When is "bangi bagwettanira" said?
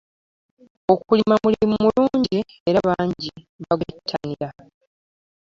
2.87-4.49